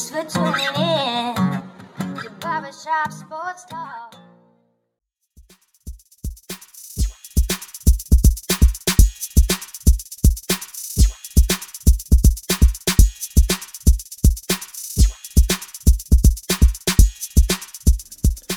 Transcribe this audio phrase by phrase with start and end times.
[0.00, 1.34] Thanks for tuning in
[2.22, 4.14] to Barbershop Sports Talk.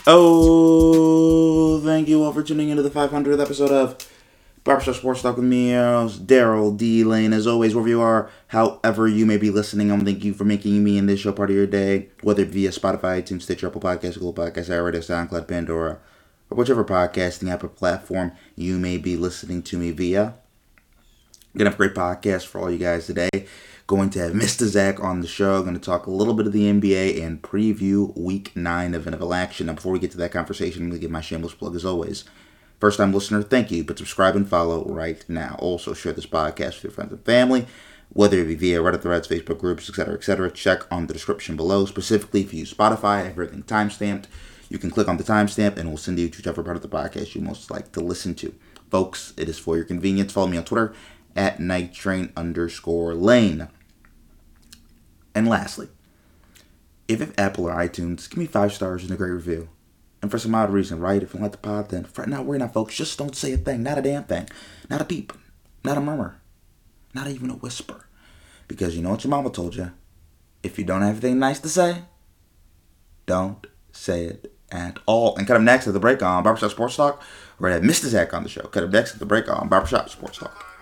[0.07, 3.97] Oh, thank you all for tuning into the 500th episode of
[4.63, 7.03] Barbershop Sports Talk with me, Daryl D.
[7.03, 7.33] Lane.
[7.33, 10.83] As always, wherever you are, however you may be listening, I'm thank you for making
[10.83, 14.13] me and this show part of your day, whether via Spotify, iTunes, Stitcher, Apple Podcasts,
[14.13, 15.97] Google Podcasts, iRadio, SoundCloud, Pandora,
[16.51, 20.35] or whichever podcasting app or platform you may be listening to me via.
[21.57, 23.29] Gonna have a great podcast for all you guys today.
[23.87, 24.65] Going to have Mr.
[24.65, 25.61] Zach on the show.
[25.63, 29.35] Going to talk a little bit of the NBA and preview Week Nine of NFL
[29.35, 29.67] action.
[29.67, 32.23] Now, before we get to that conversation, I'm to give my shameless plug as always.
[32.79, 35.55] First time listener, thank you, but subscribe and follow right now.
[35.59, 37.65] Also, share this podcast with your friends and family,
[38.13, 40.51] whether it be via Reddit threads, Facebook groups, etc., etc.
[40.51, 41.85] Check on the description below.
[41.85, 44.25] Specifically, if you use Spotify, everything timestamped.
[44.69, 46.87] You can click on the timestamp and we'll send you to whichever part of the
[46.87, 48.55] podcast you most like to listen to.
[48.89, 50.31] Folks, it is for your convenience.
[50.31, 50.93] Follow me on Twitter
[51.35, 53.67] at night train underscore lane.
[55.35, 55.89] And lastly,
[57.07, 59.69] if it's Apple or iTunes, give me five stars and a great review.
[60.21, 61.21] And for some odd reason, right?
[61.21, 62.95] If you like the pod, then fret not worry now, folks.
[62.95, 64.47] Just don't say a thing, not a damn thing,
[64.89, 65.33] not a peep,
[65.83, 66.39] not a murmur,
[67.13, 68.07] not even a whisper.
[68.67, 69.91] Because you know what your mama told you.
[70.61, 72.03] If you don't have anything nice to say,
[73.25, 75.35] don't say it at all.
[75.35, 77.21] And cut up next at the break on Barbershop Sports Talk.
[77.59, 78.07] We're going to have Mr.
[78.07, 78.63] Zach on the show.
[78.63, 80.72] Cut up next at the break on Barbershop Sports Talk.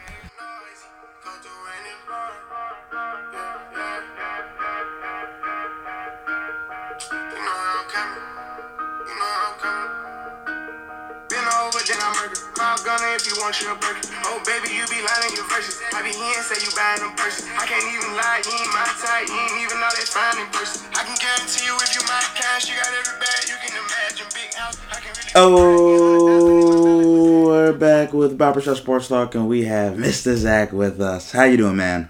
[13.42, 14.02] If you want your burger.
[14.26, 15.82] Oh, baby, you be lying your verses.
[15.94, 17.50] I be here say you buying them purses.
[17.58, 19.26] I can't even lie, you ain't my type.
[19.28, 20.86] You ain't even know that fine in person.
[20.94, 24.30] I can guarantee you if you my cash, you got every bag you can imagine.
[24.34, 25.32] Big house, I can really.
[25.36, 30.36] Oh, we're back with Barbershop Sports Talk, and we have Mr.
[30.36, 31.32] Zach with us.
[31.32, 32.10] How you doing, man?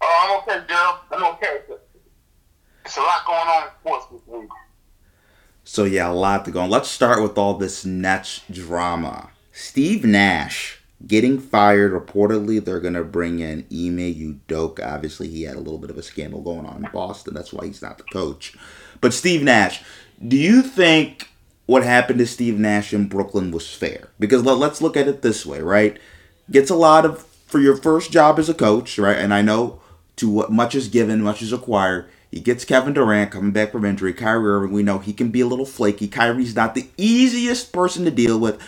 [0.00, 0.98] Oh, I'm okay, Daryl.
[1.10, 1.58] I'm okay.
[2.84, 4.48] It's a lot going on in sports this week.
[5.64, 6.70] So yeah, a lot to go on.
[6.70, 9.30] Let's start with all this Nets drama.
[9.52, 11.92] Steve Nash getting fired.
[11.92, 14.84] Reportedly, they're gonna bring in Ime Udoka.
[14.84, 17.34] Obviously, he had a little bit of a scandal going on in Boston.
[17.34, 18.54] That's why he's not the coach.
[19.00, 19.82] But Steve Nash,
[20.26, 21.28] do you think
[21.66, 24.08] what happened to Steve Nash in Brooklyn was fair?
[24.18, 25.98] Because let- let's look at it this way, right?
[26.50, 29.18] Gets a lot of for your first job as a coach, right?
[29.18, 29.80] And I know
[30.16, 32.06] to what much is given, much is acquired.
[32.30, 34.14] He gets Kevin Durant coming back from injury.
[34.14, 36.08] Kyrie Irving, we know he can be a little flaky.
[36.08, 38.58] Kyrie's not the easiest person to deal with.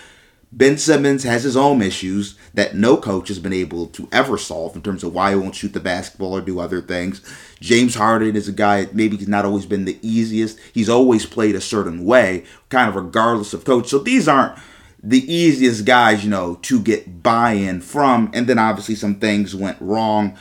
[0.57, 4.77] Ben Simmons has his own issues that no coach has been able to ever solve
[4.77, 7.23] in terms of why he won't shoot the basketball or do other things.
[7.61, 10.61] James Harden is a guy maybe he's not always been the easiest.
[10.73, 13.89] He's always played a certain way, kind of regardless of coach.
[13.89, 14.57] So these aren't
[15.03, 18.31] the easiest guys, you know, to get buy-in from.
[18.33, 20.39] And then obviously some things went wrong.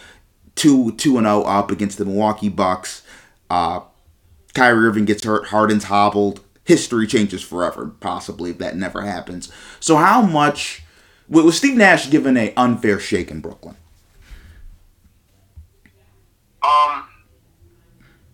[0.53, 3.01] Two two and zero up against the Milwaukee Bucks.
[3.49, 3.79] Uh,
[4.53, 5.47] Kyrie Irving gets hurt.
[5.47, 6.42] Harden's hobbled.
[6.65, 9.51] History changes forever, possibly, if that never happens.
[9.79, 10.83] So, how much
[11.27, 13.75] was Steve Nash given an unfair shake in Brooklyn?
[16.61, 17.09] Um,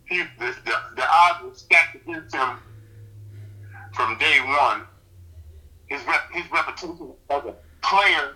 [0.05, 2.57] he, the, the, the odds were stacked against him
[3.93, 4.83] from day one.
[5.87, 8.35] His rep, his reputation as a player,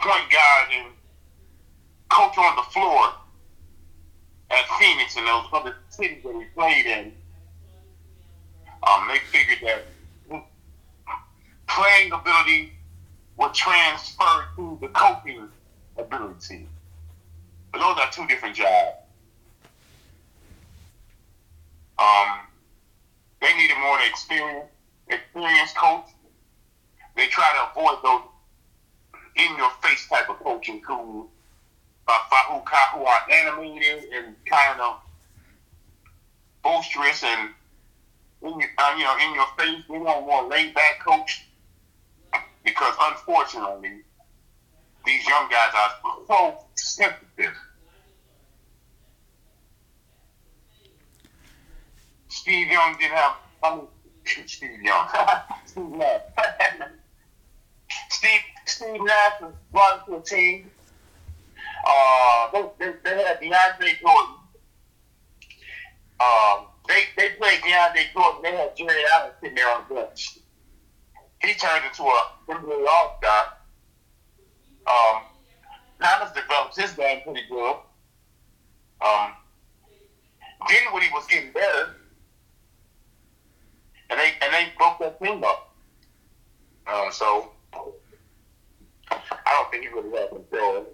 [0.00, 0.88] point guard, and
[2.08, 3.12] coach on the floor
[4.50, 7.12] at Phoenix and those other cities that he played in,
[8.86, 9.84] um, they figured that
[11.68, 12.72] playing ability
[13.36, 15.48] would transfer to the coaching
[15.96, 16.66] ability.
[17.72, 18.98] But those are two different jobs.
[21.98, 22.40] Um,
[23.40, 24.68] they needed more experience,
[25.08, 26.06] experienced coach.
[27.16, 28.22] They try to avoid those
[29.36, 31.28] in-your-face type of coaching who
[32.06, 32.18] uh,
[32.48, 35.00] who, who are animated and kind of
[36.62, 37.50] boisterous and
[38.44, 39.84] in your, uh, you know in your face.
[39.88, 41.46] They want more laid back coach
[42.64, 44.02] because unfortunately
[45.04, 45.90] these young guys are
[46.26, 47.54] so sensitive.
[52.28, 53.36] Steve Young didn't have.
[53.62, 53.86] I mean,
[54.24, 55.08] Steve Young.
[55.66, 56.20] Steve Nash.
[58.10, 60.70] Steve Steve Nash was brought to a team
[61.86, 64.34] uh, they, they, they had DeAndre Jordan.
[66.20, 68.42] Um, they they played DeAndre Jordan.
[68.42, 70.38] They had Jarrett Allen sitting there on the bench.
[71.42, 73.56] He turned into a NBA All Star.
[74.86, 75.22] Um,
[76.00, 77.76] Thomas developed his game pretty good.
[79.00, 79.32] Um,
[81.04, 81.96] he was getting better,
[84.10, 85.74] and they and they broke that team up.
[86.86, 87.50] Um, so
[89.10, 90.86] I don't think he really had control.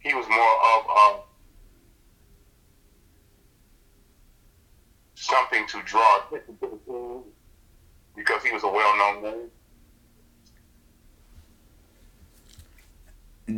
[0.00, 1.20] He was more of uh,
[8.16, 9.50] because he was a well-known name.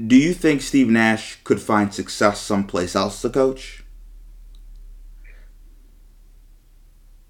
[0.08, 3.82] Do you think Steve Nash could find success someplace else to coach?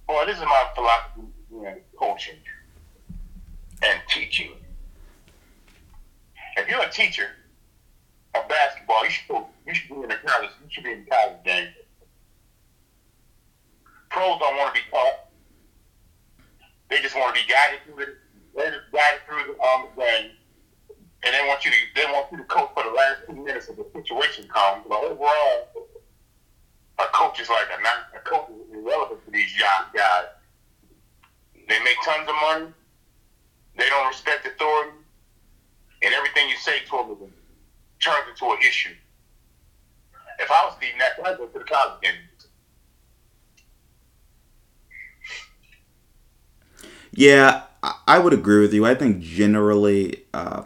[0.07, 2.35] Well, this is my philosophy in coaching
[3.83, 4.53] and teaching.
[6.57, 7.29] If you're a teacher
[8.35, 9.37] of basketball, you should
[9.67, 10.51] you should be in the college.
[10.63, 11.69] You should be in the college game.
[14.11, 15.31] Pros don't want to be taught.
[16.91, 18.19] They just want to be guided through it.
[18.57, 20.33] They're just guided through the um, game,
[21.23, 23.69] and they want you to they want you to coach for the last two minutes
[23.69, 24.85] of the situation comes.
[24.89, 25.71] But overall,
[26.99, 30.27] a coach is like a non a coach is irrelevant to these young guys.
[31.55, 32.75] They make tons of money.
[33.79, 34.99] They don't respect authority,
[36.03, 37.33] and everything you say to them
[38.03, 38.95] turns into an issue.
[40.41, 42.15] If I was Steve Nash, I'd go to the college game.
[47.13, 47.63] Yeah,
[48.07, 48.85] I- would agree with you.
[48.87, 50.63] I think generally, uh,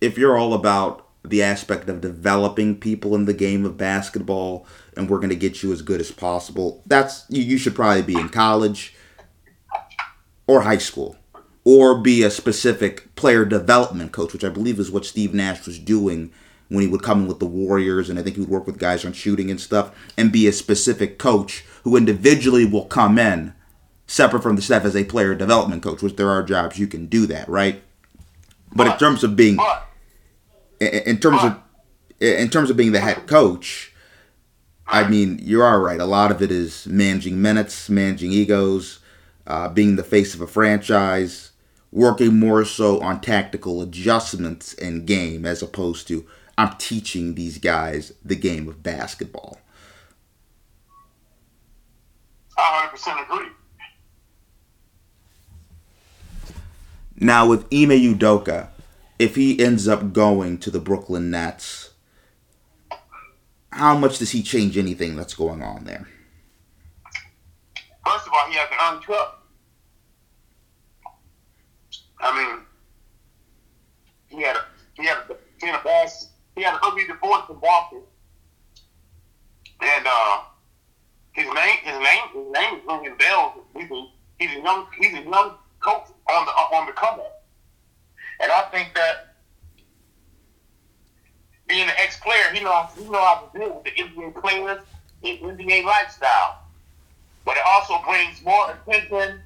[0.00, 4.66] if you're all about the aspect of developing people in the game of basketball,
[4.96, 8.02] and we're going to get you as good as possible, that's you, you should probably
[8.02, 8.94] be in college
[10.46, 11.16] or high school,
[11.64, 15.78] or be a specific player development coach, which I believe is what Steve Nash was
[15.78, 16.30] doing
[16.68, 18.78] when he would come in with the Warriors, and I think he would work with
[18.78, 23.54] guys on shooting and stuff, and be a specific coach who individually will come in
[24.06, 27.06] separate from the staff as a player development coach, which there are jobs you can
[27.06, 27.82] do that, right?
[28.74, 29.86] But in terms of being, But
[30.80, 31.58] in terms of,
[32.20, 33.92] in terms of being the head coach,
[34.86, 36.00] I mean, you are right.
[36.00, 39.00] A lot of it is managing minutes, managing egos,
[39.46, 41.50] uh, being the face of a franchise,
[41.90, 46.26] working more so on tactical adjustments in game as opposed to
[46.58, 49.58] I'm teaching these guys the game of basketball.
[52.56, 53.48] I 100% agree.
[57.18, 58.68] Now with Ime Udoka,
[59.18, 61.90] if he ends up going to the Brooklyn Nets,
[63.72, 66.06] how much does he change anything that's going on there?
[68.06, 69.46] First of all, he has an earned cup.
[72.20, 72.64] I mean,
[74.28, 74.64] he had a
[74.94, 76.10] he had a he had a bad
[76.54, 78.02] he had an ugly divorce from Boston,
[79.80, 80.38] and uh,
[81.32, 83.52] his name his name his name is ringing bells.
[83.74, 84.06] He's a,
[84.38, 87.44] he's a young he's a young coach on the on the come up,
[88.40, 89.34] and I think that
[91.68, 94.82] being an ex player, he knows he knows how to deal with the NBA players,
[95.22, 96.66] the NBA lifestyle
[97.46, 99.40] but it also brings more attention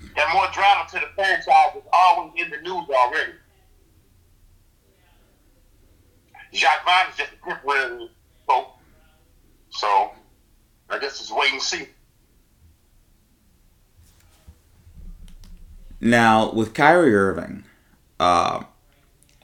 [0.00, 3.32] and more drama to the franchise that's always in the news already.
[6.52, 8.10] Jacque Vaughn is just a temporary
[8.48, 8.76] hope.
[9.70, 10.10] So
[10.90, 11.88] I guess it's wait and see.
[16.00, 17.64] Now, with Kyrie Irving,
[18.20, 18.64] uh,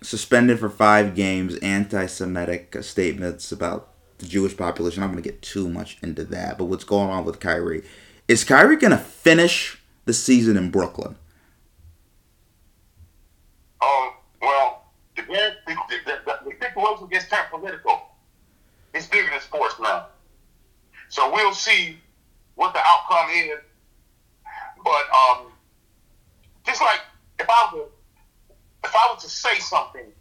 [0.02, 5.02] suspended for five games, anti Semitic statements about the Jewish population.
[5.02, 7.82] I'm going to get too much into that, but what's going on with Kyrie?
[8.28, 11.16] Is Kyrie going to finish the season in Brooklyn?
[13.82, 14.84] Um, well,
[15.16, 15.22] the,
[17.10, 18.02] gets political.
[18.92, 20.06] It's bigger than sports now.
[21.08, 21.98] So we'll see
[22.54, 23.58] what the outcome is.
[24.82, 25.46] But um,
[26.64, 27.00] just like
[27.38, 27.86] if I were
[28.84, 30.12] if I was to say something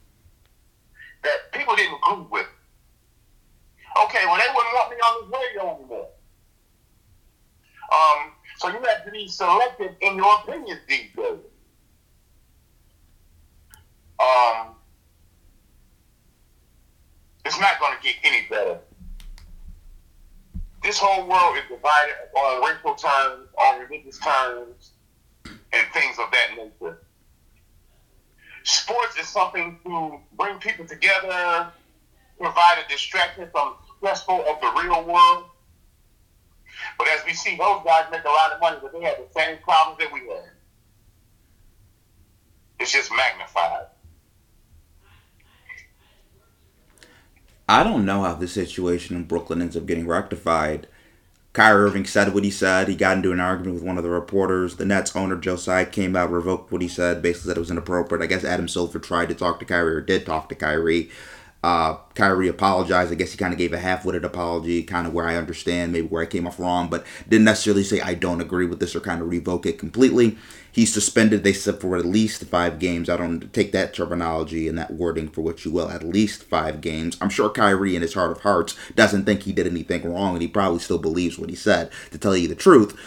[1.24, 2.48] that people didn't agree with,
[4.06, 6.08] okay, well they wouldn't want me on this radio anymore.
[7.94, 11.40] Um, so you have to be selective in your opinions these days.
[14.20, 14.68] Um,
[17.46, 18.80] it's not going to get any better.
[20.82, 24.92] This whole world is divided on racial terms, on religious terms,
[25.74, 27.00] and things of that nature.
[28.64, 31.68] Sports is something to bring people together,
[32.40, 35.46] provide a distraction from stressful of the real world.
[36.98, 39.40] But as we see, those guys make a lot of money, but they have the
[39.40, 40.46] same problems that we have.
[42.80, 43.88] It's just magnified.
[47.68, 50.88] I don't know how this situation in Brooklyn ends up getting rectified.
[51.54, 52.88] Kyrie Irving said what he said.
[52.88, 54.78] He got into an argument with one of the reporters.
[54.78, 57.70] The Nets owner, Joe Tsai, came out, revoked what he said, basically said it was
[57.70, 58.24] inappropriate.
[58.24, 61.12] I guess Adam Silver tried to talk to Kyrie or did talk to Kyrie.
[61.64, 63.10] Uh, Kyrie apologized.
[63.12, 66.08] I guess he kind of gave a half-witted apology, kind of where I understand maybe
[66.08, 69.00] where I came off wrong, but didn't necessarily say I don't agree with this or
[69.00, 70.38] kind of revoke it completely.
[70.70, 71.44] He's suspended.
[71.44, 73.08] They said for at least five games.
[73.08, 75.90] I don't take that terminology and that wording for what you will.
[75.90, 77.16] At least five games.
[77.22, 80.42] I'm sure Kyrie, in his heart of hearts, doesn't think he did anything wrong, and
[80.42, 81.92] he probably still believes what he said.
[82.12, 83.00] To tell you the truth.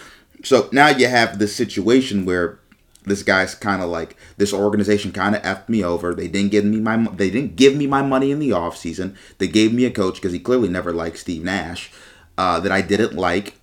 [0.45, 2.61] So now you have this situation where
[3.07, 6.15] this guy's kind of like this organization kind of effed me over.
[6.15, 9.17] They didn't give me my they didn't give me my money in the off season.
[9.39, 11.91] They gave me a coach because he clearly never liked Steve Nash
[12.37, 13.59] uh, that I didn't like.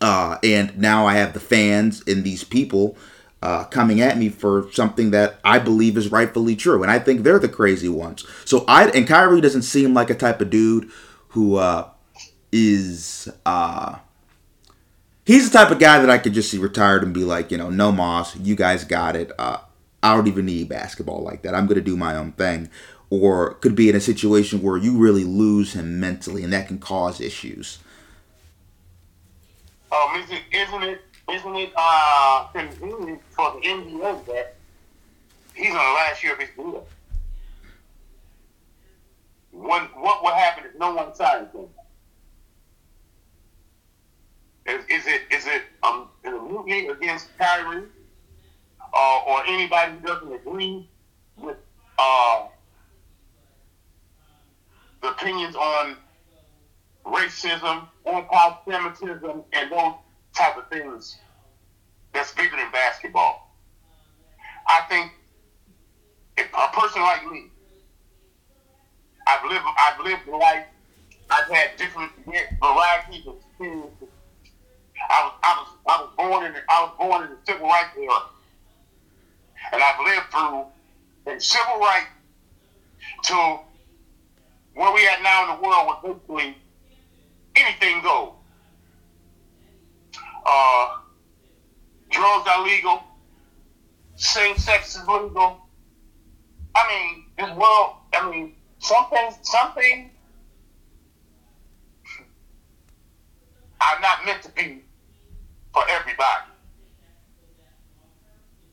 [0.00, 2.96] Uh, and now I have the fans and these people
[3.42, 7.22] uh, coming at me for something that I believe is rightfully true, and I think
[7.22, 8.24] they're the crazy ones.
[8.44, 10.90] So I and Kyrie doesn't seem like a type of dude
[11.28, 11.88] who uh,
[12.52, 13.98] is uh,
[15.30, 17.56] he's the type of guy that I could just see retired and be like, you
[17.56, 19.30] know, no Moss, you guys got it.
[19.38, 19.58] Uh,
[20.02, 21.54] I don't even need basketball like that.
[21.54, 22.68] I'm gonna do my own thing.
[23.10, 26.78] Or could be in a situation where you really lose him mentally, and that can
[26.78, 27.78] cause issues.
[29.92, 31.00] Um, isn't it,
[31.32, 34.56] isn't it, uh, convenient for the NBA that
[35.54, 36.86] he's on the last year of his deal?
[39.52, 41.68] What will happen if no one signs him?
[44.70, 47.86] Is, is it is it um is it mutiny against Kyrie
[48.94, 50.88] uh, or anybody who doesn't agree
[51.36, 51.56] with
[51.98, 52.46] uh,
[55.02, 55.96] the opinions on
[57.04, 59.94] racism, anti-Semitism, and those
[60.36, 61.16] type of things
[62.12, 63.50] that's bigger than basketball?
[64.68, 65.10] I think
[66.36, 67.46] if a person like me,
[69.26, 70.64] I've lived I've lived life.
[71.28, 72.12] I've had different
[72.60, 74.08] varieties of experiences
[75.08, 77.66] I was, I was, I was born in, the, I was born in the civil
[77.66, 78.22] rights era,
[79.72, 80.64] and I've lived through
[81.24, 82.06] the civil rights
[83.24, 83.58] to
[84.74, 86.56] where we at now in the world, where basically
[87.56, 88.32] anything goes.
[90.46, 90.98] Uh,
[92.10, 93.02] drugs are legal,
[94.16, 95.60] same sex is legal.
[96.74, 97.96] I mean, this world.
[98.12, 100.10] I mean, something, something
[103.80, 104.82] are not meant to be
[105.72, 106.50] for everybody.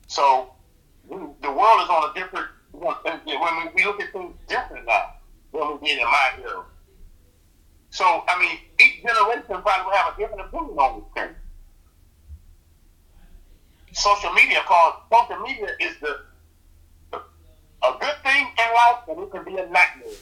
[0.07, 0.49] So
[1.09, 2.47] the world is on a different.
[2.71, 5.13] When we look at things different now
[5.53, 6.63] than we did in my era.
[7.89, 11.35] So I mean, each generation probably will have a different opinion on this thing.
[13.93, 16.19] Social media, called social media, is the
[17.13, 20.13] a good thing in life, and it can be a nightmare.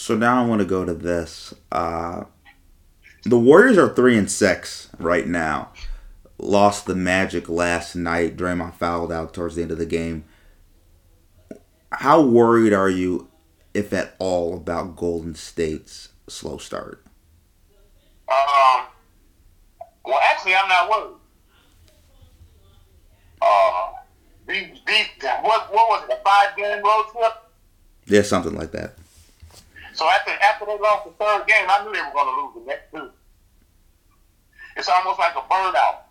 [0.00, 1.52] So now I want to go to this.
[1.70, 2.24] Uh,
[3.24, 5.72] the Warriors are three and six right now.
[6.38, 8.34] Lost the Magic last night.
[8.34, 10.24] Draymond fouled out towards the end of the game.
[11.92, 13.28] How worried are you,
[13.74, 17.04] if at all, about Golden State's slow start?
[18.26, 18.86] Um.
[20.02, 21.16] Well, actually, I'm not worried.
[23.42, 23.92] Uh,
[25.42, 26.18] what, what was it?
[26.18, 27.32] A five game road trip?
[28.06, 28.94] Yeah, something like that.
[30.00, 32.54] So after after they lost the third game, I knew they were going to lose
[32.54, 33.10] the next two.
[34.74, 36.08] It's almost like a burnout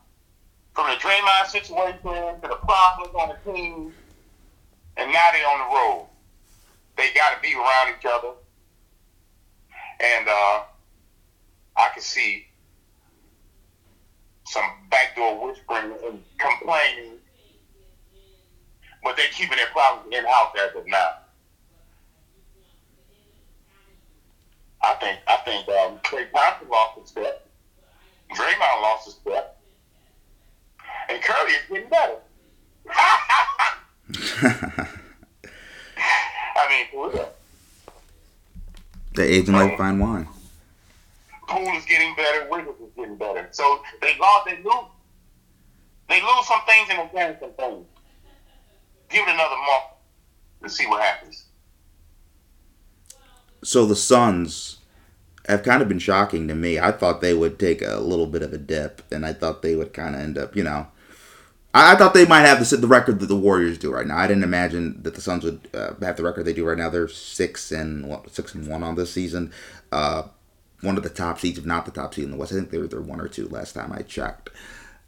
[0.76, 3.92] from the Draymond situation to the problems on the team,
[4.96, 6.06] and now they're on the road.
[6.98, 8.34] They got to be around each other,
[10.02, 10.62] and uh,
[11.76, 12.46] I can see
[14.46, 17.14] some backdoor whispering and complaining,
[19.04, 21.10] but they're keeping their problems in house as of now.
[25.30, 27.48] I think I think um, Klay Thompson lost a step.
[28.32, 29.60] Draymond lost his step.
[31.10, 32.18] And Curry is getting better.
[36.56, 37.30] I mean, for real.
[39.16, 40.28] The aging like fine wine.
[41.48, 42.48] Poole is getting better.
[42.52, 43.48] Wiggins is getting better.
[43.52, 44.46] So they lost.
[44.46, 44.86] They lose.
[46.08, 47.86] They lose some things and they gain some things.
[49.10, 49.84] Give it another month
[50.64, 51.46] to see what happens.
[53.64, 54.79] So the Suns
[55.50, 56.80] have kind of been shocking to me.
[56.80, 59.76] I thought they would take a little bit of a dip, and I thought they
[59.76, 60.88] would kind of end up, you know.
[61.74, 64.18] I, I thought they might have the, the record that the Warriors do right now.
[64.18, 66.90] I didn't imagine that the Suns would uh, have the record they do right now.
[66.90, 69.52] They're six and six and one on this season.
[69.92, 70.24] Uh,
[70.82, 72.54] one of the top seeds, if not the top seed in the West.
[72.54, 74.50] I think they were they're one or two last time I checked.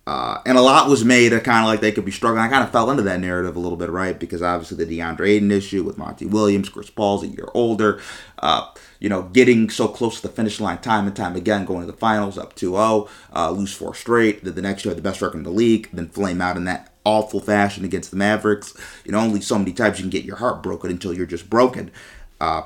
[0.07, 2.43] Uh, and a lot was made of kind of like they could be struggling.
[2.43, 4.19] I kind of fell into that narrative a little bit, right?
[4.19, 8.01] Because obviously the DeAndre Ayton issue with Monty Williams, Chris Paul's a year older.
[8.39, 8.67] Uh,
[8.99, 11.91] you know, getting so close to the finish line time and time again, going to
[11.91, 14.43] the finals up 2-0, uh, lose four straight.
[14.43, 16.91] Then the next year the best record in the league, then flame out in that
[17.05, 18.73] awful fashion against the Mavericks.
[19.05, 21.49] You know, only so many times you can get your heart broken until you're just
[21.49, 21.91] broken.
[22.39, 22.63] Uh,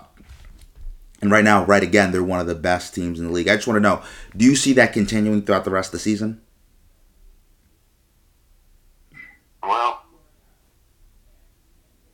[1.22, 3.48] and right now, right again, they're one of the best teams in the league.
[3.48, 4.02] I just want to know,
[4.36, 6.42] do you see that continuing throughout the rest of the season?
[9.64, 10.04] Well,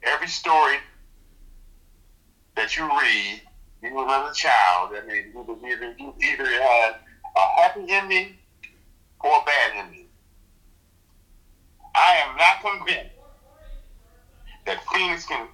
[0.04, 0.78] every story
[2.56, 3.42] that you read,
[3.84, 6.96] even as a child, I mean, either, either, either it has
[7.36, 8.36] a happy ending
[9.22, 10.08] or a bad ending.
[11.96, 13.16] I am not convinced
[14.66, 15.48] that Phoenix can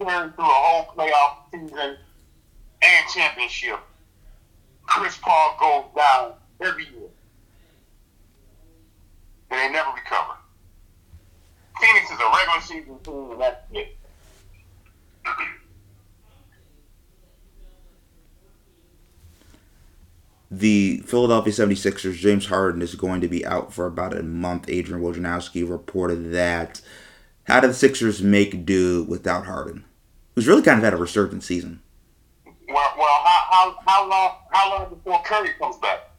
[0.00, 1.96] turn through a whole playoff season
[2.82, 3.78] and championship.
[4.82, 7.08] Chris Paul goes down every year.
[9.50, 10.34] And they never recover.
[11.80, 13.96] Phoenix is a regular season team, and that's it.
[20.52, 24.68] The Philadelphia 76ers, James Harden is going to be out for about a month.
[24.68, 26.82] Adrian Wojnarowski reported that.
[27.44, 29.84] How did the Sixers make do without Harden?
[30.34, 31.82] Who's really kind of had a resurgent season.
[32.44, 36.10] Well, well, how, how, how long how long before Curry comes back?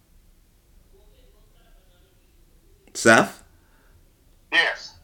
[2.93, 3.43] Seth?
[4.51, 4.95] Yes.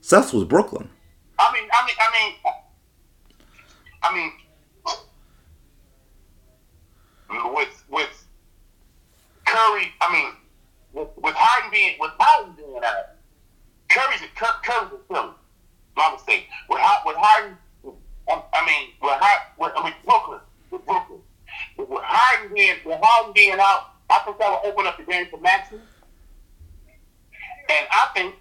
[0.00, 0.90] Seth was Brooklyn.
[1.56, 1.96] I mean, I mean,
[4.02, 4.32] I mean,
[7.30, 8.26] I mean, with with
[9.46, 10.32] Curry, I mean,
[10.92, 13.16] with, with Harden being with Harden being out,
[13.88, 15.32] Curry's a Cur, Curry's a Philly.
[15.96, 16.46] My mistake.
[16.68, 17.56] With with Harden,
[18.28, 21.20] I, I mean, with Harden, with, I mean Brooklyn, with Brooklyn,
[21.78, 25.04] with, with Harden being with Harden being out, I think that will open up the
[25.04, 25.76] game for Maxey.
[27.68, 28.34] And I think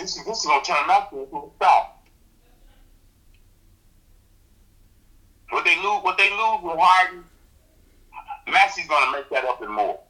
[0.00, 1.92] this is this is gonna turn into a star.
[5.50, 7.24] What they lose, what they lose with Harden,
[8.48, 10.00] Maxey's gonna make that up and more.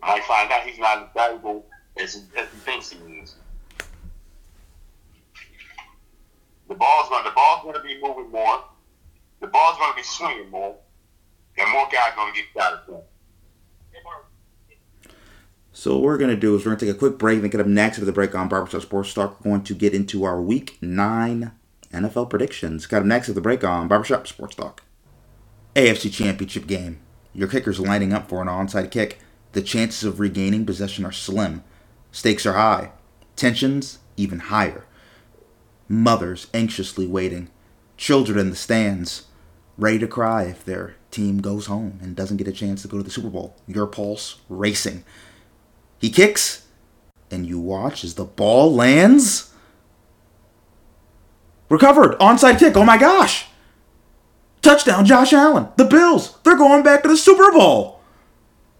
[0.00, 1.64] Might find out he's not as valuable
[1.96, 3.36] as he, as he thinks he is.
[6.68, 8.64] The ball's going, the ball's going to be moving more.
[9.40, 10.74] The ball's going to be swinging more,
[11.58, 13.02] and more guys going to get shot at them.
[15.74, 17.50] So what we're going to do is we're going to take a quick break and
[17.50, 19.42] get up next with the break on Barbershop Sports Talk.
[19.42, 21.50] We're going to get into our Week 9
[21.92, 22.84] NFL predictions.
[22.84, 24.82] Got up next with the break on Barbershop Sports Talk.
[25.74, 27.00] AFC Championship game.
[27.32, 29.18] Your kicker's lining up for an onside kick.
[29.52, 31.64] The chances of regaining possession are slim.
[32.10, 32.92] Stakes are high.
[33.34, 34.84] Tensions even higher.
[35.88, 37.48] Mothers anxiously waiting.
[37.96, 39.26] Children in the stands,
[39.78, 42.98] ready to cry if their team goes home and doesn't get a chance to go
[42.98, 43.56] to the Super Bowl.
[43.66, 45.04] Your pulse racing.
[46.02, 46.66] He kicks,
[47.30, 49.54] and you watch as the ball lands.
[51.68, 52.18] Recovered.
[52.18, 52.76] Onside kick.
[52.76, 53.46] Oh my gosh.
[54.62, 55.68] Touchdown, Josh Allen.
[55.76, 56.36] The Bills.
[56.42, 58.00] They're going back to the Super Bowl.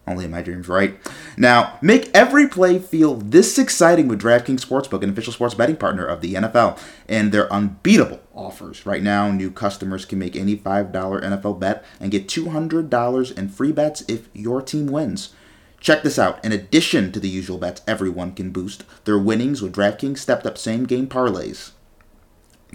[0.05, 0.99] Only in my dreams, right?
[1.37, 6.05] Now, make every play feel this exciting with DraftKings Sportsbook, an official sports betting partner
[6.05, 6.77] of the NFL,
[7.09, 8.85] and their unbeatable offers.
[8.85, 13.71] Right now, new customers can make any $5 NFL bet and get $200 in free
[13.71, 15.33] bets if your team wins.
[15.83, 16.43] Check this out.
[16.45, 20.57] In addition to the usual bets everyone can boost, their winnings with DraftKings stepped up
[20.57, 21.73] same game parlays.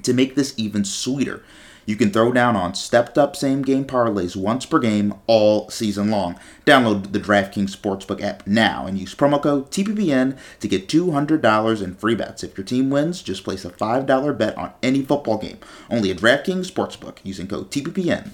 [0.03, 1.41] To make this even sweeter,
[1.85, 6.11] you can throw down on stepped up same game parlays once per game all season
[6.11, 6.37] long.
[6.65, 11.95] Download the DraftKings Sportsbook app now and use promo code TPPN to get $200 in
[11.95, 12.43] free bets.
[12.43, 15.59] If your team wins, just place a $5 bet on any football game.
[15.89, 18.31] Only at DraftKings Sportsbook using code TPPN.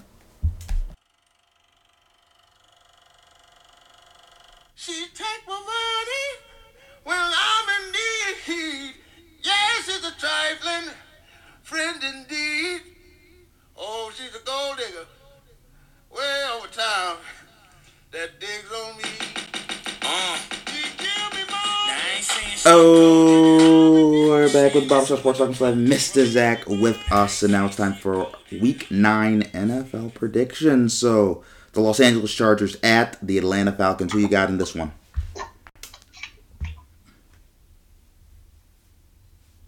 [4.86, 6.28] She take my money
[7.06, 8.94] when I'm in need.
[9.42, 10.94] Yes, it's a trifling
[11.62, 12.82] friend indeed.
[13.78, 15.06] Oh, she's a gold digger.
[16.14, 17.16] Way over town.
[18.12, 19.04] That digs on me.
[20.02, 20.38] Uh.
[20.68, 22.24] She give me money.
[22.66, 25.76] Oh, we're back with Barbershop Sports Talking Live.
[25.76, 26.26] Mr.
[26.26, 30.94] Zach with us, and now it's time for Week 9 NFL predictions.
[30.94, 34.14] So, the Los Angeles Chargers at the Atlanta Falcons.
[34.14, 34.92] Who you got in this one?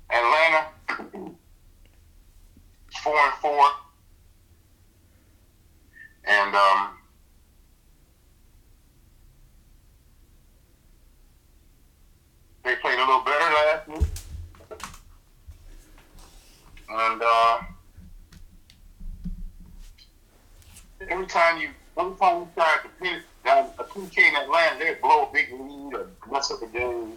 [0.10, 0.68] Atlanta,
[3.04, 3.66] four and four,
[6.26, 6.90] and um,
[12.64, 14.08] they played a little better last week,
[16.90, 17.58] and uh,
[21.10, 24.36] every time time you, every time you start to finish, um, a two team in
[24.36, 27.14] Atlanta, they blow a big lead or mess up a game.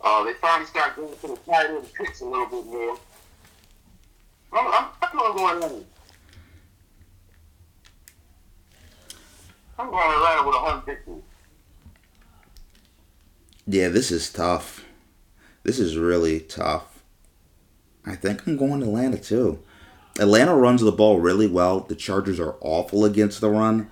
[0.00, 2.98] Uh, they finally start going to the tight end picks a little bit more.
[4.52, 5.84] I'm, I'm, I'm going to go Atlanta.
[9.78, 11.22] I'm going to Atlanta with a hundred victories.
[13.86, 14.84] Yeah, this is tough.
[15.62, 17.04] This is really tough.
[18.04, 19.62] I think I'm going to Atlanta too.
[20.18, 21.78] Atlanta runs the ball really well.
[21.78, 23.88] The Chargers are awful against the run.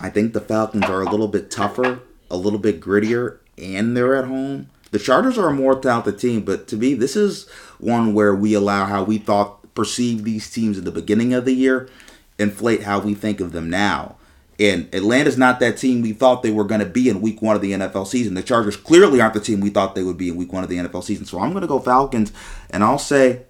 [0.00, 4.16] I think the Falcons are a little bit tougher, a little bit grittier, and they're
[4.16, 4.68] at home.
[4.90, 8.54] The Chargers are a more talented team, but to me, this is one where we
[8.54, 11.88] allow how we thought perceive these teams in the beginning of the year
[12.36, 14.16] inflate how we think of them now.
[14.60, 17.56] And Atlanta's not that team we thought they were going to be in week one
[17.56, 18.34] of the NFL season.
[18.34, 20.68] The Chargers clearly aren't the team we thought they would be in week one of
[20.68, 21.24] the NFL season.
[21.24, 22.30] So I'm going to go Falcons,
[22.68, 23.44] and I'll say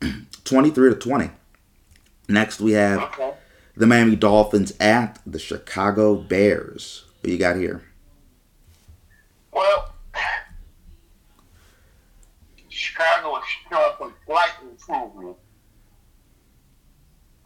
[0.44, 1.30] 23 to 20.
[2.28, 3.32] Next, we have Okay.
[3.76, 7.06] the Miami Dolphins at the Chicago Bears.
[7.22, 7.82] What you got here?
[9.52, 9.92] Well,
[12.68, 15.36] Chicago is showing some slight improvement.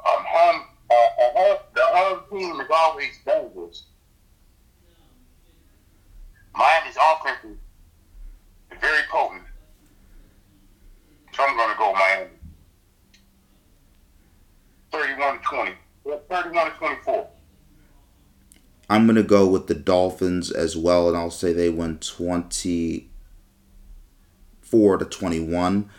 [0.06, 3.84] Um, home, uh, the home team is always dangerous.
[6.54, 7.56] Miami's offense is
[8.80, 9.42] very potent.
[11.34, 12.30] So I'm going to go Miami.
[14.92, 15.72] 31 to 20.
[16.30, 17.28] 31 to 24.
[18.88, 24.98] I'm going to go with the Dolphins as well, and I'll say they win 24
[24.98, 25.90] to 21.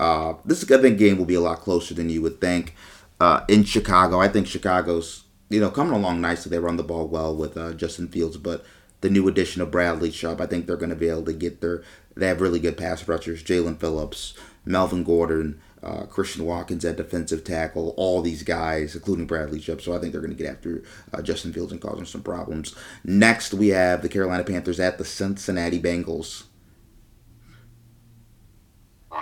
[0.00, 2.74] Uh, this I think game will be a lot closer than you would think.
[3.22, 6.50] Uh, in Chicago, I think Chicago's you know coming along nicely.
[6.50, 8.64] They run the ball well with uh, Justin Fields, but
[9.00, 11.60] the new addition of Bradley Chubb, I think they're going to be able to get
[11.60, 11.84] their.
[12.16, 17.44] They have really good pass rushers: Jaelan Phillips, Melvin Gordon, uh, Christian Wilkins at defensive
[17.44, 17.94] tackle.
[17.96, 19.82] All these guys, including Bradley Chubb.
[19.82, 20.82] So I think they're going to get after
[21.14, 22.74] uh, Justin Fields and cause him some problems.
[23.04, 26.46] Next, we have the Carolina Panthers at the Cincinnati Bengals.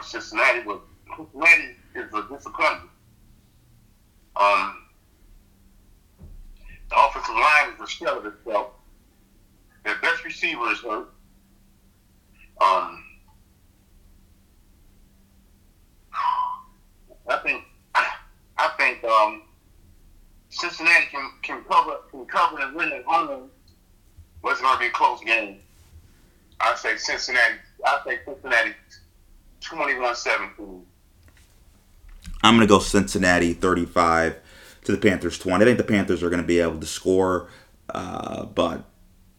[0.01, 0.81] Cincinnati was
[1.15, 2.91] Cincinnati is a disappointment.
[4.41, 4.77] Um,
[6.89, 8.71] the offensive line is a shell of itself.
[9.85, 11.09] Their best receiver is hurt.
[12.61, 13.05] Um,
[17.29, 19.43] I think I think um,
[20.49, 23.51] Cincinnati can, can cover can cover and win at home.
[24.43, 25.59] But it's going to be a close game.
[26.61, 27.55] I say Cincinnati.
[27.85, 28.75] I say Cincinnati
[29.63, 30.83] 21-17.
[32.43, 34.37] I'm going to go Cincinnati 35
[34.85, 35.63] to the Panthers 20.
[35.63, 37.49] I think the Panthers are going to be able to score,
[37.91, 38.85] uh, but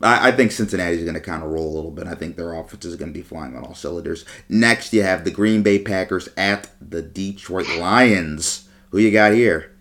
[0.01, 2.07] I, I think Cincinnati is going to kind of roll a little bit.
[2.07, 4.25] I think their offense is going to be flying on all cylinders.
[4.49, 8.67] Next, you have the Green Bay Packers at the Detroit Lions.
[8.89, 9.71] Who you got here?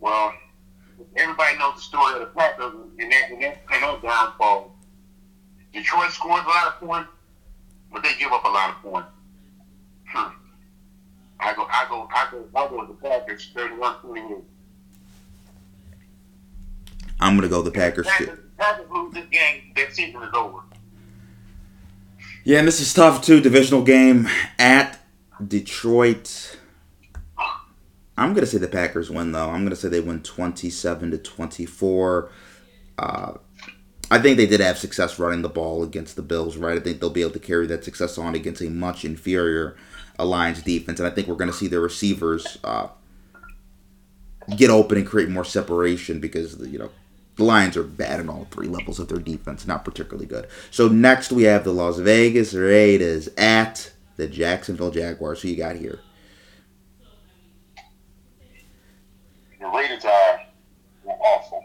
[0.00, 0.32] Well,
[1.16, 4.74] everybody knows the story of the Packers and that downfall.
[5.72, 7.10] Detroit scores a lot of points,
[7.92, 9.08] but they give up a lot of points.
[10.06, 10.47] Hmm.
[11.40, 14.42] I go, I go, I go, I go with the Packers 31-28.
[17.20, 18.06] I'm going to go the Packers.
[18.18, 18.26] too.
[18.26, 20.60] Packers, Packers lose this game, their season is over.
[22.44, 23.40] Yeah, and this is tough too.
[23.40, 24.26] Divisional game
[24.58, 24.98] at
[25.46, 26.56] Detroit.
[28.16, 29.50] I'm gonna say the Packers win though.
[29.50, 32.30] I'm gonna say they win 27 to 24.
[32.98, 33.34] Uh,
[34.10, 36.78] I think they did have success running the ball against the Bills, right?
[36.78, 39.76] I think they'll be able to carry that success on against a much inferior
[40.24, 42.88] Lions defense, and I think we're gonna see the receivers uh,
[44.56, 46.90] get open and create more separation because you know
[47.36, 50.48] the Lions are bad in all three levels of their defense, not particularly good.
[50.70, 55.40] So next we have the Las Vegas Raiders at the Jacksonville Jaguars.
[55.42, 56.00] Who you got here?
[59.60, 60.40] The Raiders are
[61.06, 61.64] awful.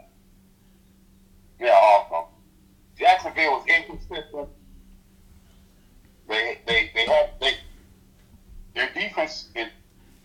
[1.58, 2.30] They're awful.
[2.98, 4.48] Jacksonville was inconsistent.
[9.14, 9.70] Defense it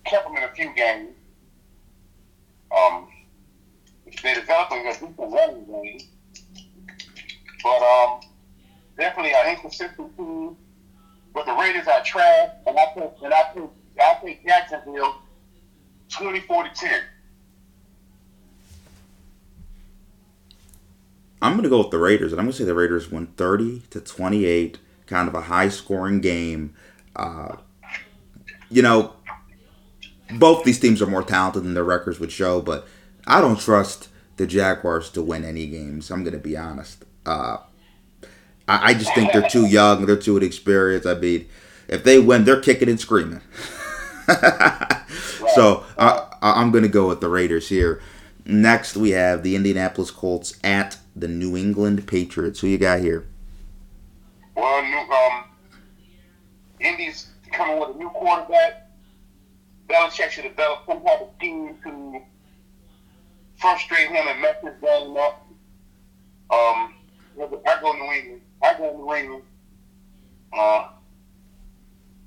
[0.05, 1.11] kept them in a few games.
[2.75, 3.07] Um,
[4.23, 5.99] they developed a decent running game,
[7.63, 8.21] but um,
[8.97, 10.57] definitely an inconsistent team.
[11.33, 13.71] But the Raiders are trash, and I think and I think
[14.01, 15.15] I think Jacksonville
[16.09, 17.01] twenty four to ten.
[21.41, 24.01] I'm gonna go with the Raiders, and I'm gonna say the Raiders won 30 to
[24.01, 26.73] 28, kind of a high scoring game.
[27.15, 27.55] Uh,
[28.69, 29.13] you know,
[30.37, 32.87] both these teams are more talented than their records would show, but
[33.27, 36.11] I don't trust the Jaguars to win any games.
[36.11, 37.03] I'm gonna be honest.
[37.25, 37.57] Uh,
[38.67, 41.07] I, I just think they're too young, they're too inexperienced.
[41.07, 41.47] I mean,
[41.87, 43.41] if they win, they're kicking and screaming.
[45.55, 48.01] so I- I'm going to go with the Raiders here.
[48.45, 52.61] Next, we have the Indianapolis Colts at the New England Patriots.
[52.61, 53.27] Who you got here?
[54.55, 55.43] Well, new, um,
[56.79, 58.89] Indy's coming with a new quarterback.
[59.87, 62.21] Belichick should develop some type of team to
[63.57, 65.47] frustrate him and mess his game up.
[66.51, 66.93] Um,
[67.39, 68.41] I go New England.
[68.63, 69.43] I go New England.
[70.51, 70.89] Uh,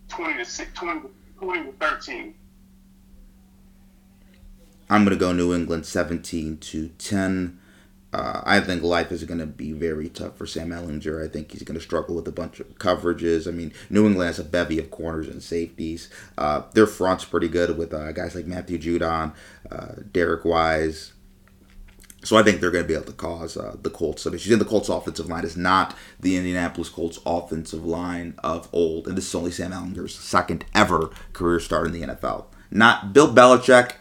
[0.08, 1.08] twenty to six, 20
[1.38, 2.34] 20 to thirteen.
[4.90, 7.58] I'm going to go New England 17 to 10.
[8.12, 11.24] Uh, I think life is going to be very tough for Sam Ehlinger.
[11.24, 13.48] I think he's going to struggle with a bunch of coverages.
[13.48, 16.10] I mean, New England has a bevy of corners and safeties.
[16.36, 19.32] Uh, their front's pretty good with uh, guys like Matthew Judon,
[19.70, 21.12] uh, Derek Wise.
[22.24, 24.52] So I think they're going to be able to cause uh, the Colts some issues.
[24.52, 29.08] And the Colts' offensive line is not the Indianapolis Colts' offensive line of old.
[29.08, 32.44] And this is only Sam Ehlinger's second ever career start in the NFL.
[32.70, 33.94] Not Bill Belichick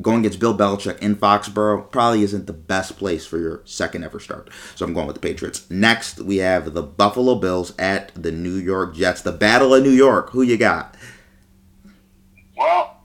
[0.00, 4.18] going against Bill Belichick in Foxborough probably isn't the best place for your second ever
[4.18, 4.48] start.
[4.74, 5.68] So I'm going with the Patriots.
[5.70, 9.22] Next, we have the Buffalo Bills at the New York Jets.
[9.22, 10.30] The Battle of New York.
[10.30, 10.96] Who you got?
[12.56, 13.02] Well,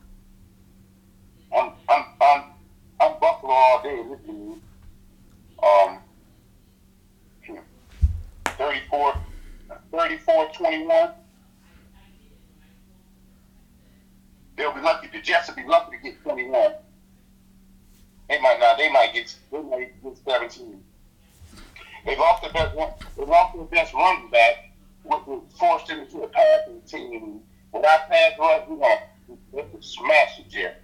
[1.56, 2.06] I'm I'm
[3.00, 4.04] I'm, Buffalo all day.
[5.63, 6.00] Um,
[8.45, 9.13] 34,
[9.91, 11.10] 34 21.
[14.58, 15.08] They'll be lucky.
[15.13, 16.74] The Jets will be lucky to get 21.
[18.28, 18.78] They might not.
[18.78, 19.34] They might get.
[19.52, 20.84] They might get 17.
[22.06, 22.76] They lost their best.
[23.15, 27.41] They lost their best running back, which forced them into a passing team.
[27.72, 28.78] Without pass rush, we're
[29.63, 30.80] gonna smash the Jets.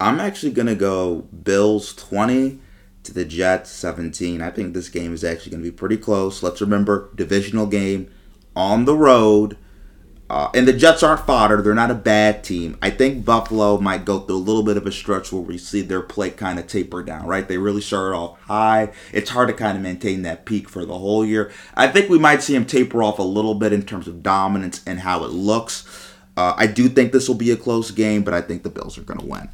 [0.00, 2.60] I'm actually to go Bills 20
[3.02, 4.40] to the Jets 17.
[4.42, 6.42] I think this game is actually to be pretty close.
[6.42, 8.10] Let's remember, divisional game
[8.54, 9.56] on the road.
[10.30, 11.62] Uh, and the Jets aren't fodder.
[11.62, 12.76] They're not a bad team.
[12.82, 15.80] I think Buffalo might go through a little bit of a stretch where we see
[15.80, 17.48] their play kind of taper down, right?
[17.48, 18.92] They really started off high.
[19.12, 21.50] It's hard to kind of maintain that peak for the whole year.
[21.74, 24.82] I think we might see them taper off a little bit in terms of dominance
[24.86, 26.14] and how it looks.
[26.36, 28.98] Uh, I do think this will be a close game, but I think the Bills
[28.98, 29.48] are going to win.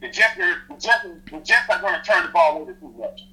[0.00, 2.94] The Jets, are, the Jets, the Jets are going to turn the ball over too
[2.98, 3.26] much.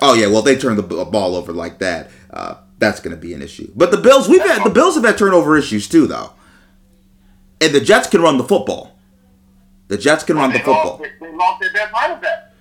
[0.00, 2.10] Oh yeah, well they turn the ball over like that.
[2.30, 3.70] Uh, that's going to be an issue.
[3.74, 6.32] But the Bills, we've had the Bills have had turnover issues too, though.
[7.60, 8.98] And the Jets can run the football.
[9.88, 10.98] The Jets can run the lost, football.
[10.98, 12.52] they, they lost their best running back.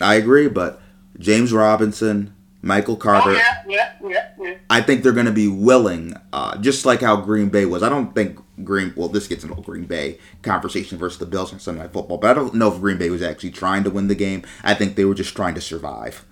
[0.00, 0.80] I agree, but
[1.18, 4.54] James Robinson, Michael Carter, Oh yeah, yeah, yeah, yeah.
[4.68, 7.82] I think they're going to be willing, uh, just like how Green Bay was.
[7.82, 8.92] I don't think Green.
[8.96, 12.18] Well, this gets into a Green Bay conversation versus the Bills on Sunday Night Football,
[12.18, 14.42] but I don't know if Green Bay was actually trying to win the game.
[14.62, 16.24] I think they were just trying to survive,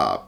[0.00, 0.18] uh,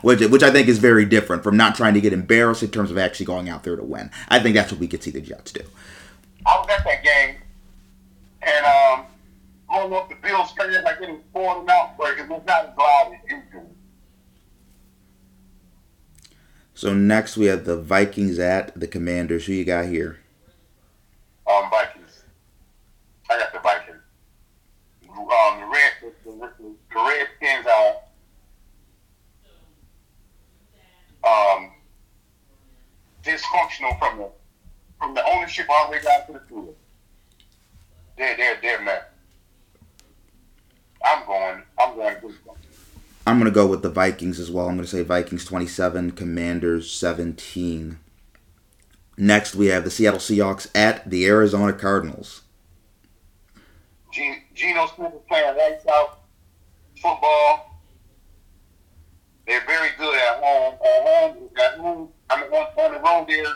[0.00, 2.90] which which I think is very different from not trying to get embarrassed in terms
[2.90, 4.10] of actually going out there to win.
[4.28, 5.60] I think that's what we could see the Jets do.
[6.46, 7.36] I was at that game,
[8.42, 9.06] and um,
[9.68, 12.70] I don't know if the Bills fans are getting falling out, but it was not
[12.70, 13.70] as loud as usual.
[16.74, 19.46] So next we have the Vikings at the Commanders.
[19.46, 20.18] Who you got here?
[21.50, 22.24] Um, Vikings.
[23.30, 24.00] I got the Vikings.
[25.08, 27.94] Um, the red, the, the, the Redskins are
[31.24, 31.72] um
[33.44, 34.30] dysfunctional from the
[34.98, 36.74] from the ownership all the way down to the field.
[38.16, 39.04] They're they're they're mad.
[41.04, 41.62] I'm going.
[41.78, 42.16] I'm going.
[43.26, 44.68] I'm going to go with the Vikings as well.
[44.68, 47.98] I'm going to say Vikings 27, Commanders 17.
[49.16, 52.42] Next, we have the Seattle Seahawks at the Arizona Cardinals.
[54.12, 56.20] Gen- Geno Smith is playing lights out
[56.96, 57.80] football.
[59.46, 60.74] They're very good at home.
[60.74, 63.54] At home, at home, I mean, on, on the road, they're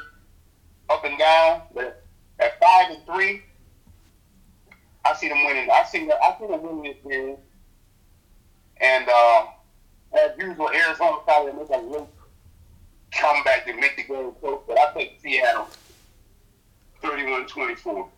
[0.88, 1.62] up and down.
[1.74, 2.04] But
[2.38, 3.42] at five and three,
[5.04, 5.68] I see them winning.
[5.70, 6.16] I see them.
[6.22, 7.36] I see them winning this game.
[8.80, 9.46] And uh,
[10.14, 12.08] as usual, Arizona probably make a late
[13.12, 14.62] comeback to make the game close.
[14.66, 15.68] But I think Seattle
[17.02, 18.08] 31-24.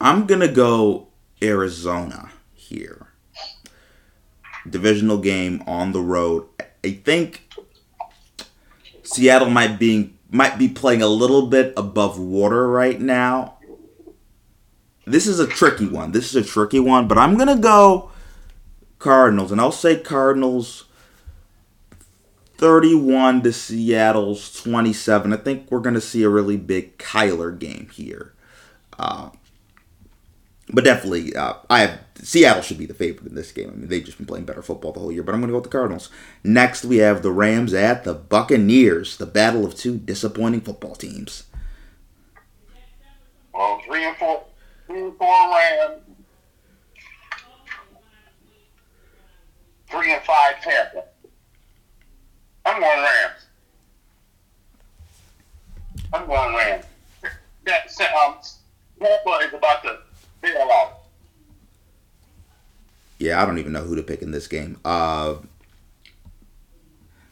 [0.00, 1.08] I'm to go
[1.42, 3.09] Arizona here.
[4.68, 6.46] Divisional game on the road.
[6.84, 7.50] I think
[9.02, 13.58] Seattle might be might be playing a little bit above water right now.
[15.06, 16.12] This is a tricky one.
[16.12, 18.10] This is a tricky one, but I'm to go
[18.98, 20.84] Cardinals and I'll say Cardinals
[22.58, 25.32] 31 to Seattle's 27.
[25.32, 28.34] I think we're to see a really big Kyler game here.
[28.98, 29.30] Uh,
[30.68, 33.70] but definitely, uh, I have Seattle should be the favorite in this game.
[33.70, 35.22] I mean, they've just been playing better football the whole year.
[35.22, 36.10] But I'm going to go with the Cardinals.
[36.44, 39.16] Next, we have the Rams at the Buccaneers.
[39.16, 41.44] The battle of two disappointing football teams.
[43.54, 44.44] Well, three and four,
[44.86, 46.02] three and four Rams,
[49.90, 51.04] three and five Tampa.
[52.64, 53.46] I'm going Rams.
[56.12, 56.84] I'm going Rams.
[57.64, 57.86] That
[58.26, 58.36] um,
[59.00, 59.98] Tampa is about to
[60.40, 61.00] bail out.
[63.30, 64.76] Yeah, I don't even know who to pick in this game.
[64.84, 65.36] Uh,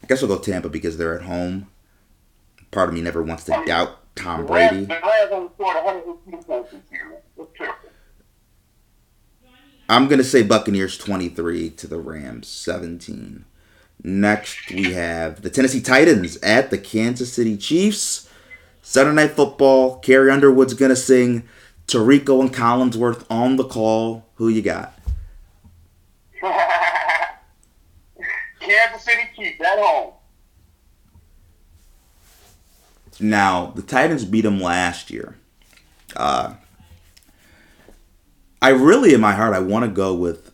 [0.01, 1.67] I guess I'll go Tampa because they're at home.
[2.71, 4.85] Part of me never wants to doubt Tom Brady.
[4.85, 7.21] the Rams only scored 118 points this year.
[7.37, 7.75] That's terrible.
[9.89, 13.43] I'm gonna say Buccaneers 23 to the Rams 17.
[14.01, 18.29] Next, we have the Tennessee Titans at the Kansas City Chiefs.
[18.81, 19.99] Saturday Night Football.
[19.99, 21.43] Carrie Underwood's gonna sing.
[21.87, 24.27] Tirico and Collinsworth on the call.
[24.35, 24.93] Who you got?
[28.69, 30.13] Kansas City Chiefs at home.
[33.19, 35.35] Now, the Titans beat them last year.
[36.15, 36.53] Uh,
[38.61, 40.51] I really, in my heart, I want to go with.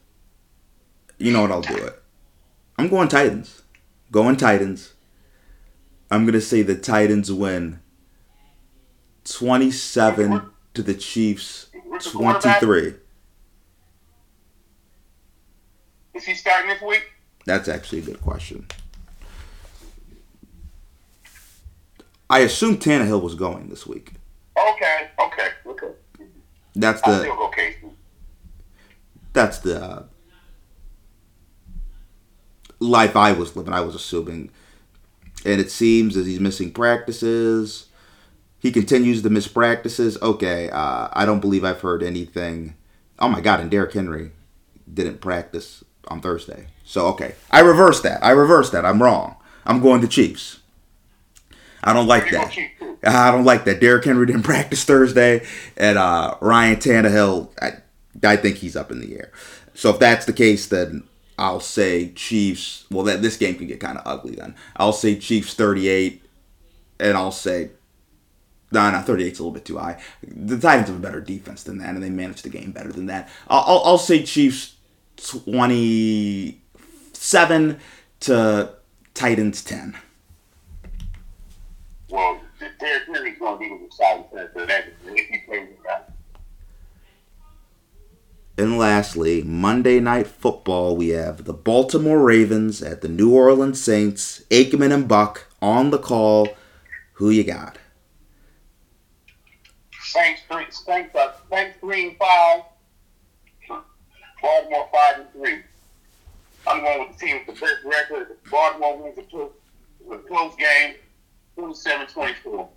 [1.17, 1.51] You know what?
[1.51, 2.01] I'll do it.
[2.77, 3.63] I'm going Titans.
[4.11, 4.93] Going Titans.
[6.09, 7.79] I'm gonna say the Titans win.
[9.23, 10.41] Twenty-seven
[10.73, 11.67] to the Chiefs.
[12.01, 12.95] Twenty-three.
[16.13, 17.03] Is he starting this week?
[17.45, 18.67] That's actually a good question.
[22.29, 24.13] I assume Tannehill was going this week.
[24.57, 25.87] Okay, okay, okay.
[26.75, 27.07] That's the.
[27.07, 27.87] I'll still go Casey.
[29.31, 30.03] that's the uh,
[32.79, 33.73] life I was living.
[33.73, 34.49] I was assuming,
[35.45, 37.89] and it seems as he's missing practices,
[38.57, 40.19] he continues to miss practices.
[40.21, 42.75] Okay, uh, I don't believe I've heard anything.
[43.19, 43.59] Oh my God!
[43.59, 44.31] And Derrick Henry
[44.91, 46.67] didn't practice on Thursday.
[46.83, 48.23] So okay, I reversed that.
[48.23, 48.85] I reversed that.
[48.85, 49.35] I'm wrong.
[49.65, 50.59] I'm going to Chiefs.
[51.83, 52.57] I don't like that.
[53.03, 53.79] I don't like that.
[53.79, 55.45] Derrick Henry didn't practice Thursday,
[55.77, 59.31] and uh, Ryan Tannehill, I, I think he's up in the air.
[59.73, 61.03] So if that's the case, then
[61.37, 62.85] I'll say Chiefs.
[62.89, 64.35] Well, that this game can get kind of ugly.
[64.35, 66.23] Then I'll say Chiefs 38,
[66.99, 67.69] and I'll say
[68.71, 70.01] no, no, 38's a little bit too high.
[70.21, 73.05] The Titans have a better defense than that, and they manage the game better than
[73.05, 73.29] that.
[73.47, 74.74] I'll, I'll, I'll say Chiefs
[75.17, 77.79] 27
[78.21, 78.73] to
[79.13, 79.95] Titans 10.
[82.09, 82.39] Well,
[82.79, 85.69] Derrick Henry's going to be the deciding factor that if he plays.
[88.57, 94.43] And lastly, Monday Night Football, we have the Baltimore Ravens at the New Orleans Saints.
[94.49, 96.47] Aikman and Buck on the call.
[97.13, 97.77] Who you got?
[100.01, 102.61] Saints three, Saints, uh, Saints three and five.
[104.45, 105.61] Baltimore five and three.
[106.67, 108.37] I'm going with the team with the best record.
[108.51, 110.95] Baltimore wins a close, game,
[111.57, 112.67] 27-24.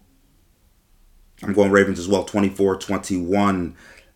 [1.42, 3.74] I'm going Ravens as well, 24-21.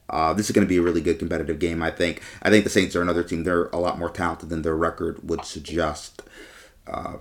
[0.09, 2.23] Uh, this is going to be a really good competitive game, I think.
[2.43, 3.45] I think the Saints are another team.
[3.45, 6.23] They're a lot more talented than their record would suggest.
[6.87, 7.17] Uh,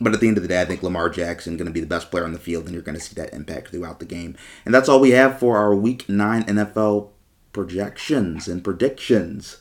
[0.00, 1.86] but at the end of the day, I think Lamar Jackson going to be the
[1.86, 4.36] best player on the field, and you're going to see that impact throughout the game.
[4.64, 7.10] And that's all we have for our Week 9 NFL
[7.52, 9.58] projections and predictions.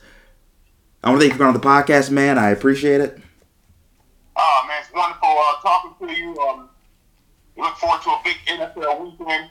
[1.04, 2.38] I want to thank you for coming on the podcast, man.
[2.38, 3.18] I appreciate it.
[4.36, 6.38] Oh man, it's wonderful uh, talking to you.
[6.40, 6.70] Um,
[7.58, 9.50] look forward to a big NFL weekend,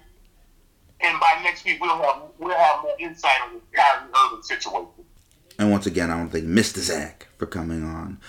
[1.01, 5.05] and by next week we'll have we'll have more insight on the Kyrie Irving situation.
[5.59, 6.79] And once again, I want to thank Mr.
[6.79, 8.21] Zach for coming on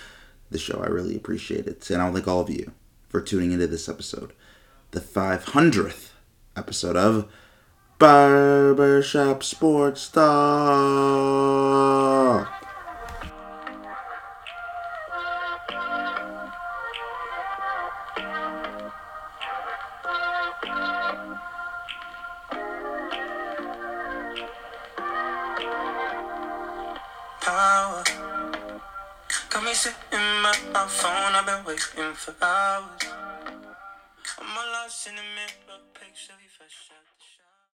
[0.49, 0.81] the show.
[0.81, 1.89] I really appreciate it.
[1.89, 2.71] And I want to thank all of you
[3.07, 4.33] for tuning into this episode,
[4.91, 6.09] the 500th
[6.55, 7.31] episode of
[7.99, 11.19] Barbershop Sports Talk.
[27.41, 28.03] power.
[29.49, 33.03] Got me sitting by my phone, I've been waiting for hours.
[34.39, 37.18] I'm lost in the mirror, picture, fresh out the shower.